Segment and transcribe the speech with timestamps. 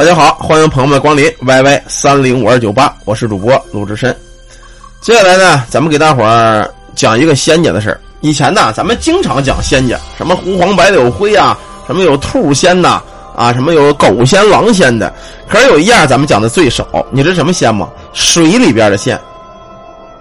[0.00, 4.16] 大家好，欢迎朋友们光临 YY 三零五二九八，我是主播鲁智深。
[5.02, 8.00] 接下来呢，咱们给大伙儿讲一个仙家的事儿。
[8.22, 11.54] 以前呢，咱们经常讲仙家，什么狐黄白柳灰啊，
[11.86, 13.02] 什么有兔仙呐，
[13.36, 15.12] 啊，什么有狗仙、狼仙的。
[15.46, 17.86] 可是有一样咱们讲的最少，你知道什么仙吗？
[18.14, 19.20] 水里边的仙。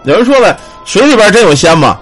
[0.04, 1.98] 有人说了，水里边真有仙吗？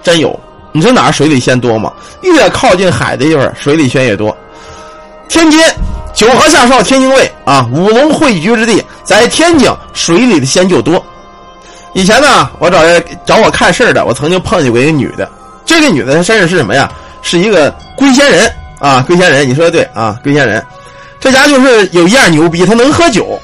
[0.00, 0.38] 真有。
[0.70, 1.92] 你知道哪儿水里仙多吗？
[2.22, 4.36] 越靠近海的地方，水里仙越多。
[5.28, 5.60] 天津
[6.14, 11.02] 九河下梢天津卫啊，五龙汇聚之地，在天津水里的仙就多。
[11.94, 15.28] 以前呢，我找人找我看事的，我曾经碰见过一个女的。
[15.64, 16.90] 这个女的她身上是什么呀？
[17.22, 20.64] 是一个龟仙人啊，龟仙人，你说的对啊，龟仙人。
[21.20, 23.38] 这家就是有一样牛逼，他能喝酒，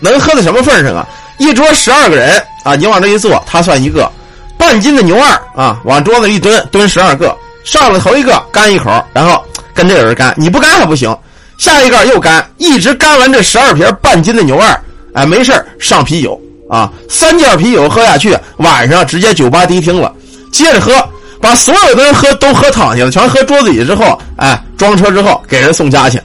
[0.00, 1.06] 能喝到什么份上啊？
[1.38, 4.10] 一桌十二个人啊，你往这一坐，他算一个
[4.56, 9.44] 半斤的牛二啊，往桌子一蹲，蹲十二个，上了头一个干一口，然后
[9.74, 11.16] 跟这个人干，你不干还不行。
[11.58, 14.80] 下一个又干，一直干完这十二瓶半斤的牛二，
[15.12, 20.14] 哎，没事上啤酒啊，三件啤酒喝下去，晚上直接酒吧迪厅了，
[20.52, 20.92] 接着喝，
[21.40, 26.20] 把所有的人喝都喝躺下了，全喝桌子里之后，哎，装车之后给人送家去，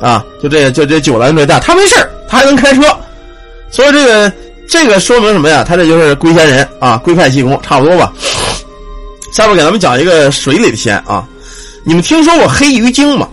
[0.00, 1.94] 啊，就这就这酒来这大，他没事
[2.28, 2.82] 他还能开车，
[3.70, 4.30] 所以这个
[4.68, 5.64] 这个说明什么呀？
[5.66, 8.12] 他这就是龟仙人啊，龟派气功差不多吧。
[9.32, 11.26] 下面给咱们讲一个水里的仙啊，
[11.82, 13.26] 你们听说过黑鱼精吗？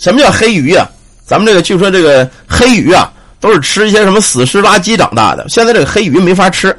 [0.00, 0.88] 什么叫黑鱼啊？
[1.26, 5.46] 咱们这个据说这个黑鱼啊，都是吃一些什么死尸垃圾长大的。
[5.50, 6.74] 现在这个黑鱼没法吃，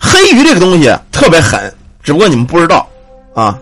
[0.00, 1.60] 黑鱼这个东西特别狠，
[2.02, 2.88] 只不过你们不知道
[3.34, 3.56] 啊。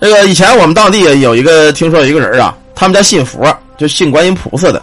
[0.00, 4.80] 这个以前我们当地有一个听说有一个人啊，他们家信佛，就信观音菩萨的。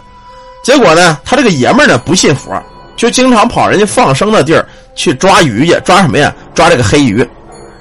[0.62, 2.62] 结果呢，他这个爷们呢不信佛，
[2.98, 6.32] 就经常跑人家放生的地儿去抓鱼去，抓什么呀？
[6.54, 7.26] 抓这个黑鱼。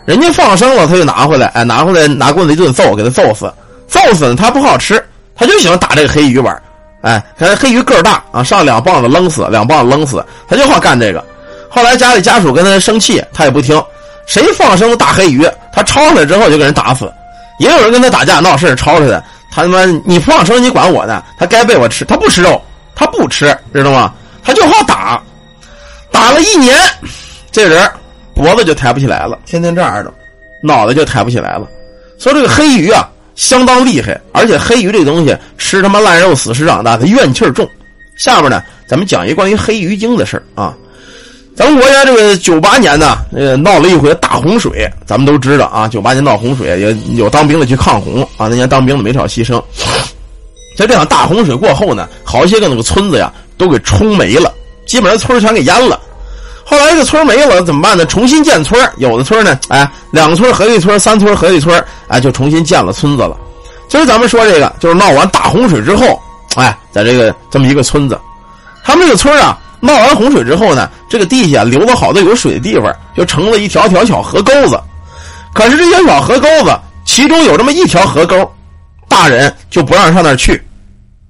[0.05, 3.51] 人家放生了，他就拿回来，哎，拿回来拿棍子一顿揍，给他揍死。
[3.89, 5.03] 揍死了他不好吃。
[5.37, 6.61] 他就喜欢打这个黑鱼玩
[7.01, 11.23] 哎，看黑鱼个儿大啊，上两棒子扔死，两棒子扔死，他就好干这个。
[11.69, 13.81] 后来家里家属跟他生气，他也不听。
[14.25, 17.09] 谁放生大黑鱼，他抄上来之后就给人打死。
[17.59, 21.23] 也有人跟他打架闹事抄出来，他他妈你放生你管我呢？
[21.39, 22.61] 他该被我吃，他不吃肉，
[22.95, 24.13] 他不吃，知道吗？
[24.43, 25.21] 他就好打，
[26.11, 26.77] 打了一年，
[27.51, 27.89] 这人
[28.33, 30.11] 脖子就抬不起来了，天天这样的，
[30.63, 31.67] 脑袋就抬不起来了。
[32.17, 33.07] 说这个黑鱼啊。
[33.37, 37.65] 相当厉害，而且黑鱼这东西吃他妈烂肉死尸长大，的怨气重。
[38.17, 40.75] 下面呢，咱们讲一关于黑鱼精的事啊。
[41.55, 45.87] 咱们国家这个九八年呢，呃，闹了一回大洪水，咱们都知道啊。
[45.87, 48.47] 九八年闹洪水，也有当兵的去抗洪啊。
[48.47, 49.61] 那年当兵的没少牺牲。
[50.75, 54.51] 在这场大洪水过后呢，好些个那个村子呀，都给冲没了，
[54.85, 55.99] 基本上村全给淹了。
[56.69, 58.05] 后来这个村没了怎么办呢？
[58.07, 63.37] 重新建村有的村呢，哎，两个村合一村，三村合一村，哎，就重新建了村子了。
[63.87, 66.21] 今儿咱们说这个，就是闹完大洪水之后，
[66.57, 68.19] 哎，在这个这么一个村子，
[68.83, 74.77] 他们这个村啊，闹完洪水之后呢，这个地下留了好多有水的地方，就成了一条条小河沟子。
[75.53, 78.35] 可是这些小河沟子，其中有这么一条河沟，
[79.07, 80.61] 大人就不让上那儿去，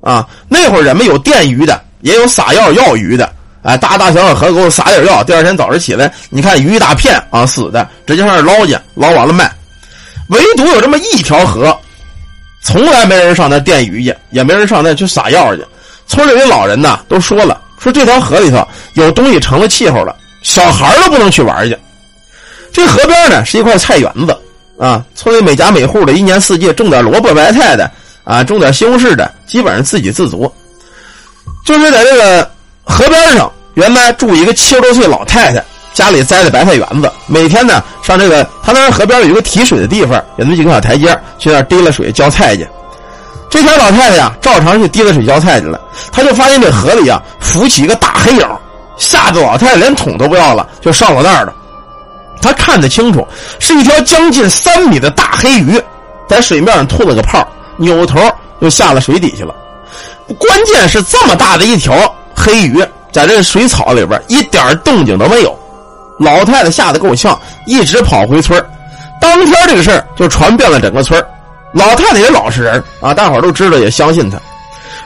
[0.01, 3.36] 啊，那会儿人们有电鱼的，也有撒药药鱼的。
[3.67, 9.53] 哎，大大小小河沟撒点药，第二天早上起来，你看鱼一大片啊，死的，直接上那捞去，捞完了卖。
[10.29, 11.77] 唯独有这么一条河，
[12.63, 15.66] 从来没人上那电鱼去，也没人上那去撒药去。
[16.07, 21.77] 村里的老人呢都说了，说这条河里头有东西成了气候了，小孩都不能去玩去。
[22.72, 24.33] 这河边呢是一块菜园子
[24.79, 27.91] 啊，村里每家每户的一年四季种点萝卜白菜的
[28.23, 30.50] 啊，种点西红柿的，基本上自给自足。
[31.66, 32.50] 就是在这个
[32.85, 33.51] 河边上。
[33.77, 42.67] 原来住一个七十多岁老太太，家里栽的白菜园子，每天呢上这个，他那河边有一个提水的地方，有那么几个小台阶，去那提了水浇菜去。
[43.51, 45.79] 这天老太太呀，照常去提了水浇菜去了，
[46.11, 48.49] 她就发现这河里啊浮起一个大黑影，
[48.97, 51.53] 吓得老太太连桶都不要了，就上了那儿了。
[52.41, 53.27] 他看得清楚，
[53.59, 55.79] 是一条将近三米的大黑鱼，
[56.27, 58.19] 在水面上吐了个泡，扭头
[58.57, 59.53] 又下了水底去了。
[60.39, 61.95] 关键是这么大的一条
[62.35, 62.83] 黑鱼。
[63.12, 65.57] 在这水草里边一点动静都没有，
[66.19, 68.63] 老太太吓得够呛，一直跑回村
[69.19, 71.24] 当天这个事儿就传遍了整个村
[71.74, 74.38] 老太太也老实人啊，大伙都知道也相信她。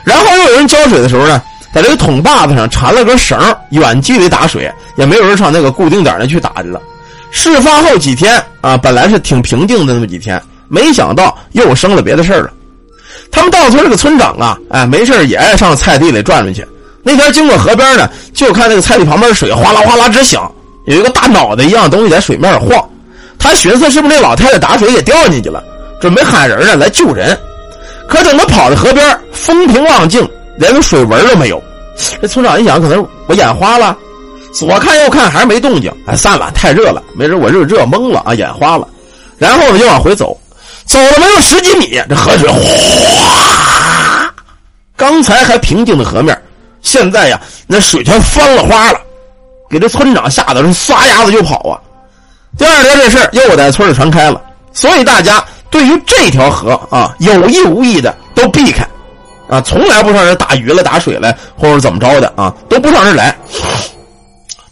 [0.04, 1.40] 然后又有人浇水的时候呢，
[1.72, 3.38] 在这个桶把子上缠了根绳，
[3.70, 6.80] 远距离打水，也没有人上那个固定点那去打去了。
[7.30, 12.50] 事发后几天啊，本来是挺平静的那么几天，没想到又生了别的事了。
[13.30, 16.66] 他们到村这个村长啊，哎，没事也爱上菜地里转转去。
[17.02, 20.50] 那天经过河边呢，就看那个菜地旁边的水哗啦哗啦直响，
[20.86, 22.88] 有一个大脑袋一样东西在水面上晃。
[23.38, 25.62] 他寻思是不是那老太太打水给掉进去了，
[26.00, 27.36] 准备喊人呢来救人。
[28.08, 30.28] 可等他跑到河边，风平浪静，
[30.58, 31.60] 连个水纹都没有。
[32.20, 33.96] 这村长一想，可能我眼花了，
[34.54, 35.92] 左看右看还是没动静。
[36.06, 38.86] 哎，散了，太热了，没准我热热懵了啊，眼花了。
[39.38, 40.38] 然后呢，就往回走，
[40.84, 42.58] 走了没有十几米，这河水哗，
[44.96, 46.40] 刚才还平静的河面，
[46.82, 49.00] 现在呀，那水全翻了花了，
[49.70, 51.80] 给这村长吓得是撒丫子就跑啊。
[52.58, 54.40] 第二天这事又在村里传开了，
[54.72, 58.86] 所以大家对于这条河啊，有意无意的都避开。
[59.48, 63.36] 啊，从来不上这打鱼了、打水了，或者怎么着的啊，都不上这来。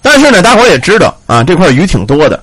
[0.01, 2.43] 但是呢，大伙也知道啊，这块鱼挺多的。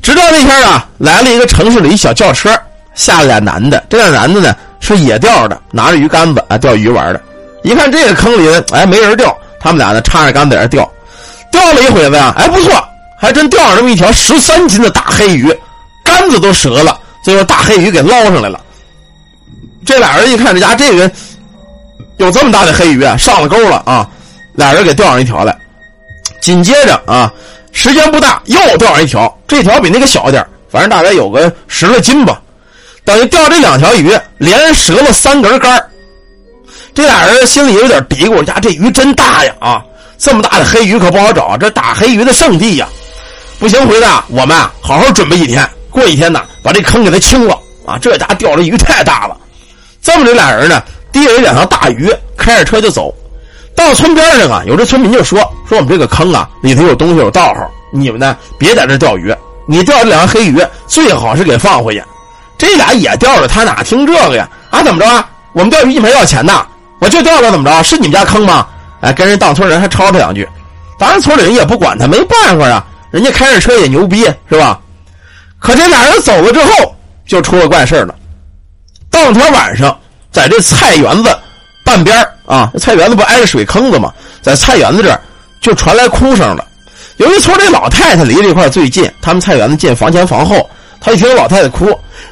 [0.00, 2.50] 直到那天啊，来了一个城市里一小轿车，
[2.94, 3.84] 下了俩男的。
[3.88, 7.20] 这俩男的呢是野钓的，拿着鱼竿子啊钓鱼玩的。
[7.66, 10.88] 一看这个坑里哎没人钓，他们俩呢插着杆在这钓。
[11.50, 12.72] 钓了一会子呀，哎不错，
[13.18, 15.52] 还真钓上这么一条十三斤的大黑鱼，
[16.04, 18.60] 杆子都折了，最后大黑鱼给捞上来了。
[19.84, 21.10] 这俩人一看这家这人。
[22.18, 24.08] 有这么大的黑鱼啊，上了钩了啊！
[24.54, 25.54] 俩人给钓上一条来，
[26.40, 27.30] 紧接着啊，
[27.72, 32.40] 时间不大，又钓上一条，这条比那个小点反正大概有个十来斤吧。
[33.04, 35.78] 等于钓这两条鱼，连折了三根杆
[36.96, 39.52] 这俩人心里有点嘀咕：呀，这鱼真大呀！
[39.60, 39.84] 啊，
[40.16, 42.88] 这么大的黑鱼可不好找，这打黑鱼的圣地呀！
[43.58, 47.54] 不行，回来我们啊，好好准备一天，过一天呢，把这坑给它清了
[47.84, 47.98] 啊！
[48.00, 49.36] 这家钓的鱼太大了。
[50.00, 50.82] 这么这俩人呢？
[51.12, 53.14] 提着两条大鱼，开着车就走。
[53.74, 55.38] 到村边上啊，有这村民就说
[55.68, 57.70] ：“说我们这个坑啊，里头有东西，有道号。
[57.92, 59.36] 你们呢，别在这钓鱼。
[59.66, 62.02] 你钓这两条黑鱼，最好是给放回去。
[62.56, 64.48] 这俩也钓着，他哪听这个呀？
[64.70, 65.28] 啊，怎么着啊？
[65.52, 66.66] 我们钓鱼一门要钱呐？
[67.00, 67.82] 我就掉了，怎么着？
[67.82, 68.66] 是你们家坑吗？
[69.00, 70.48] 哎，跟人当村人还吵他两句。
[70.98, 72.84] 当然，村里人也不管他，没办法啊。
[73.10, 74.80] 人家开着车也牛逼，是吧？
[75.58, 76.94] 可这俩人走了之后，
[77.26, 78.14] 就出了怪事了。
[79.10, 79.96] 当天晚上。
[80.32, 81.34] 在这菜园子
[81.82, 82.14] 半边
[82.44, 84.12] 啊，菜园子不挨着水坑子吗？
[84.42, 85.18] 在菜园子这儿
[85.62, 86.62] 就传来哭声了。
[87.16, 90.68] 由于村里老太太离这块最近，他们菜园子近房前房后，
[91.00, 91.86] 他一听老太太哭：“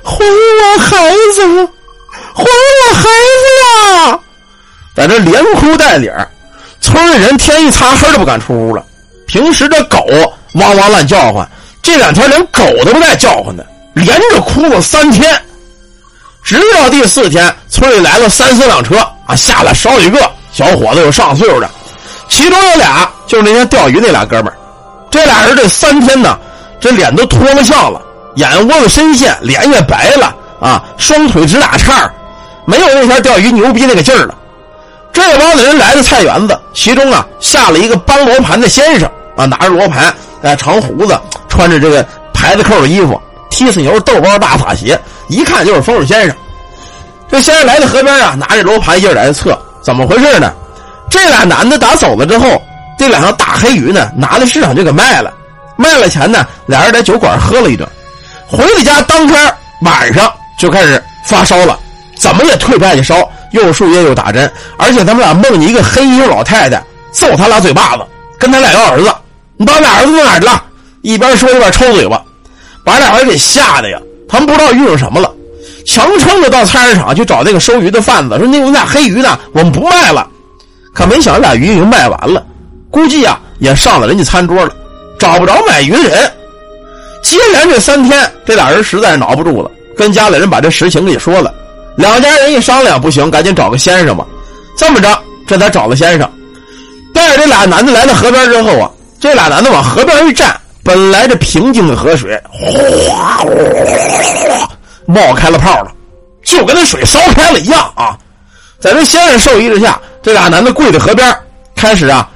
[0.04, 1.66] 还我孩子，
[2.34, 4.20] 还我孩子啊！”
[4.94, 6.28] 在这连哭带理儿，
[6.80, 8.84] 村里人天一擦黑都不敢出屋了。
[9.26, 10.06] 平时这狗
[10.54, 11.48] 汪汪乱叫唤，
[11.82, 15.40] 这两天连狗都不带叫唤的，连着哭了三天。
[16.44, 21.68] 直到第四天，村里来了三四辆车啊，下来少几个小伙子，有上岁数的，
[22.28, 24.54] 其中有俩就是那天钓鱼那俩哥们儿。
[25.10, 26.38] 这俩人这三天呢，
[26.78, 28.00] 这脸都脱了相了，
[28.36, 32.08] 眼窝子深陷，脸也白了啊，双腿直打颤
[32.66, 34.34] 没有那天钓鱼牛逼那个劲儿了。
[35.54, 40.12] 这帮子人来到菜园子，其中啊下了一个搬罗盘的先生啊，拿着罗盘，
[40.42, 41.18] 哎，长胡子，
[41.48, 43.20] 穿着这个牌子扣的衣服。
[43.50, 44.98] 踢死牛豆包大法鞋，
[45.28, 46.34] 一看就是风水先生。
[47.30, 50.52] 这先生来到河边啊，拿着罗盘一来测，怎么回事呢？
[51.08, 52.60] 这俩男的打走了之后，
[52.98, 55.32] 这两条大黑鱼呢，拿到市场就给卖了。
[55.76, 57.88] 卖了钱呢，俩人在酒馆喝了一顿，
[58.48, 61.78] 回了家当天晚上就开始发烧了，
[62.16, 63.16] 怎么也退不下去烧，
[63.54, 68.04] 又输液又打针，而且他们俩梦见一个黑衣老太太揍他俩嘴巴子，
[68.38, 69.10] 跟他俩要儿子。
[69.56, 70.62] 你把俩儿子弄哪去了？
[71.02, 72.22] 一边说一边抽嘴巴。
[72.84, 73.98] 把俩人给吓得呀！
[74.28, 75.32] 他们不知道遇上什么了，
[75.86, 79.38] 强撑着到菜市场去找那个收鱼的贩子，说：“那我们俩黑鱼呢？
[79.52, 80.28] 我们不卖了。”
[80.92, 82.44] 可没想到，俩鱼已经卖完了，
[82.90, 84.74] 估计啊也上了人家餐桌了，
[85.18, 86.30] 找不着买鱼的人。
[87.22, 91.54] 接连这三天，这俩人实在是挠不住了，跟家里人把这实情给说了。
[91.96, 94.26] 两家人一商量，不行，赶紧找个先生吧。
[94.76, 96.30] 这么着，这才找了先生，
[97.14, 100.58] 带着这俩男的来到河边之后啊，这俩男的往河边一站。
[100.82, 104.68] 本来这平静的河水，哗哗哗
[105.06, 105.90] 冒开了泡了，
[106.42, 108.18] 就跟那水烧开了一样啊！
[108.78, 111.34] 在这先生授意之下，这俩男的跪在河边，
[111.74, 112.28] 开始啊，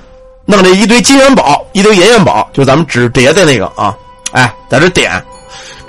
[0.46, 3.94] 弄这一堆金元宝、一堆银元宝，就咱们纸叠的那个啊，
[4.32, 5.22] 哎，在这点。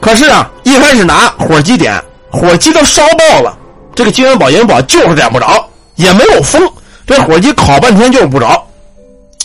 [0.01, 1.97] 可是啊，一开始拿火机点，
[2.29, 3.57] 火机都烧爆了，
[3.99, 5.61] 这个金元宝、银元宝就是点不着，
[5.95, 6.65] 也没有风，
[7.05, 8.65] 这火机烤半天就是不着。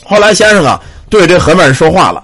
[0.05, 0.81] 后来先生啊，
[1.11, 2.23] 对这河面人说话了。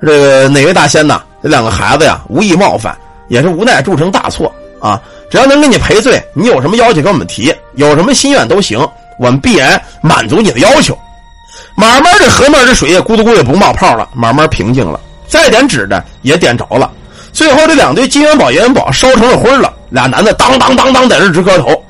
[0.00, 1.20] 这个哪位大仙呐？
[1.42, 2.96] 这两个孩子呀，无意冒犯，
[3.26, 5.02] 也是无奈铸成大错啊！
[5.28, 8.78] 只要能给你赔罪，你有什么要求跟我们提，有什么心愿都行，
[9.18, 10.96] 我们必然满足你的要求。
[11.74, 15.00] 慢慢这河面这水也咕嘟咕也不冒泡了，慢慢平静了。
[15.26, 16.88] 再点纸的也点着了，
[17.32, 19.74] 最后这两堆金元宝、银元宝烧成了灰了。
[19.92, 21.80] 俩男的当当当当在这直磕头。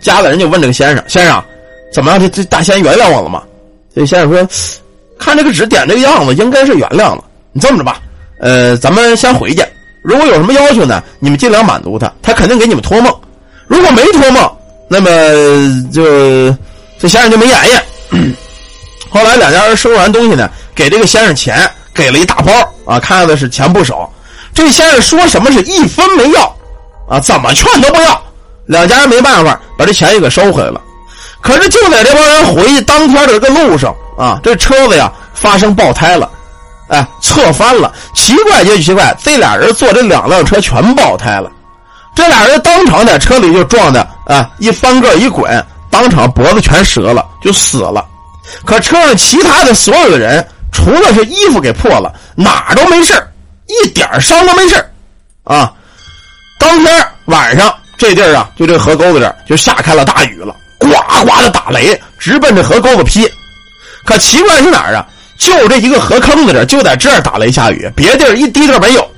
[0.00, 1.42] 家里人就问这个先生：“先生，
[1.92, 2.20] 怎么样？
[2.20, 3.42] 这这大仙原谅我了吗？”
[3.94, 4.48] 这先生说
[5.18, 8.00] ：“看这个纸点这个样子，应该是原谅了。”你这么着吧，
[8.40, 9.62] 呃，咱们先回去。
[10.02, 13.14] 如果有什么要求呢，你们尽量满足他，他肯定给你们托梦。
[13.68, 14.56] 如果没托梦，
[14.88, 15.10] 那么
[15.92, 16.02] 就
[16.98, 18.34] 这先生就没眼眼。
[19.08, 22.52] 后来两家人收完东西呢，给这个先生钱，给了一大包
[22.86, 24.10] 啊，看的是钱不少。
[24.52, 26.56] 这先生说什么是一分没要，
[27.08, 28.22] 啊，怎么劝都不要。
[28.66, 30.80] 两家人没办法，把这钱也给收回来了。
[31.40, 36.30] 可是就在这帮人回去当天的这个路上啊，这车子呀发生爆胎了，
[36.88, 37.92] 哎，侧翻了。
[38.14, 41.50] 奇怪就奇怪，这俩人坐这两辆车全爆胎了。
[42.14, 48.06] 这俩人当场在车里就撞的啊，一翻个一滚，当场脖子全折了，就死了。
[48.64, 53.14] 可车上其他的所有的人，除了是衣服给破了，哪都没事
[53.66, 54.90] 一点伤都没事
[55.42, 55.72] 啊。
[56.62, 60.86] 当天晚上这地儿啊，就这河沟子这儿就下开了大雨了，呱
[61.24, 63.28] 呱的打雷，直奔这河沟子劈。
[64.04, 65.04] 可奇怪是哪儿啊？
[65.38, 69.10] 就这一个河坑子这儿，就在这儿打雷下雨，别地儿一滴都没有。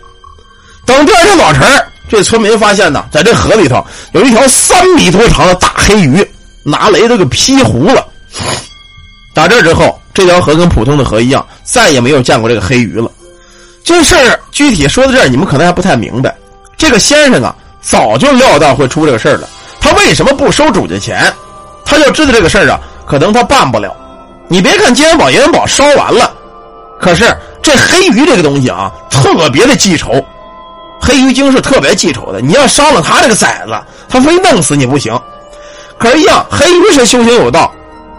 [0.86, 1.62] 等第二天早晨，
[2.08, 6.26] 这村民发现呢，在这河里头有一条三米多长的大黑鱼，
[6.62, 8.06] 拿雷都给劈糊了。
[9.34, 13.10] 打这之后，这条河跟普通的河一样，再也没有见过这个黑鱼了。
[13.84, 16.34] 这事儿具体说到这儿，你们可能还不太明白。
[16.84, 19.48] 这个先生啊，早就料到会出这个事儿了。
[19.80, 21.32] 他为什么不收主家钱？
[21.82, 23.96] 他就知道这个事儿啊，可能他办不了。
[24.48, 26.30] 你别看金元宝、银元宝烧完了，
[27.00, 30.22] 可是这黑鱼这个东西啊，特别的记仇。
[31.00, 33.72] 黑鱼精是特别记仇的，你要伤了他这个崽子，
[34.06, 35.18] 他非弄死你不行。
[35.98, 37.72] 可是，一样，黑鱼是修行有道。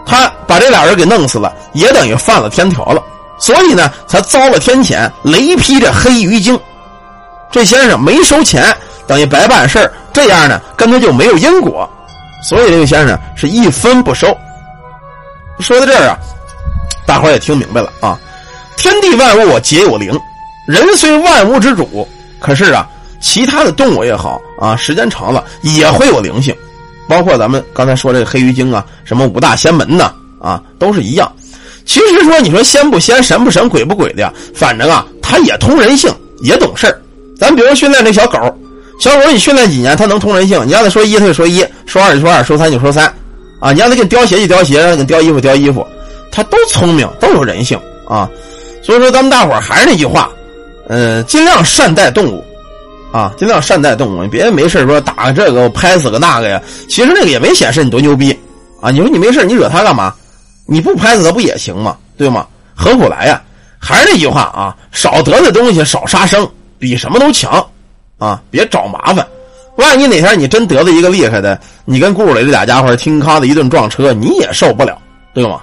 [0.04, 3.00] 他把这俩人给弄死了，也等于犯了天条了，
[3.38, 6.58] 所以呢，才遭了天谴，雷劈这黑鱼精。
[7.56, 8.62] 这先生没收钱，
[9.06, 11.88] 等于白办事这样呢，跟他就没有因果，
[12.44, 14.26] 所以这位先生是一分不收。
[15.60, 16.18] 说到这儿啊，
[17.06, 18.20] 大伙也听明白了啊，
[18.76, 20.20] 天地万物皆有灵，
[20.68, 22.06] 人虽万物之主，
[22.38, 22.86] 可是啊，
[23.22, 26.54] 其他的动物也好啊，时间长了也会有灵性。
[27.08, 31.32] 包括咱们刚才说这个黑鱼精啊，什么五大仙门呐，啊，都是一样。
[31.86, 37.00] 其实说你说仙不仙，神不神，鬼不鬼的呀，反正啊，他也通人性，也懂事儿。
[37.38, 38.38] 咱比如训练这小狗，
[38.98, 40.66] 小狗你训练几年，它能通人性。
[40.66, 43.04] 你让它说一，它就说一；说二就说二；说三就说三。
[43.60, 45.86] 啊，你让它给你叼鞋就叼鞋，让它给你叼衣服叼衣服，
[46.30, 47.78] 它都聪明，都有人性
[48.08, 48.28] 啊。
[48.82, 50.30] 所以说，咱们大伙儿还是那句话，
[50.88, 52.44] 呃，尽量善待动物。
[53.12, 56.60] 啊，尽量善待动物，你别没事说打个这个，我拍死个那个呀。
[56.86, 58.36] 其实那个也没显示你多牛逼
[58.78, 58.90] 啊。
[58.90, 60.14] 你说你没事你惹它干嘛？
[60.66, 61.96] 你不拍死它不也行吗？
[62.18, 62.46] 对吗？
[62.74, 63.40] 何苦来呀？
[63.78, 66.46] 还是那句话啊，少得罪东西，少杀生，
[66.78, 67.64] 比什么都强
[68.18, 68.42] 啊！
[68.50, 69.26] 别找麻烦，
[69.76, 74.98] 万一哪天你真得罪一个厉害的，你跟顾磊这俩家伙听咔的一顿撞车，你也受不了，
[75.34, 75.60] 对吗？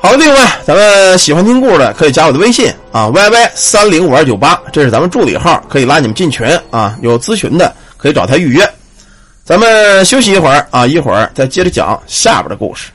[0.00, 6.98] 好了，另外，咱们喜欢听故事的可以加我的微信啊，y y 三零五二九八，这是咱们助理号，可以拉你们进群啊。
[7.02, 8.68] 有咨询的可以找他预约。
[9.44, 12.90] 咱们休息一会儿啊，一会儿再接着讲下边的故事。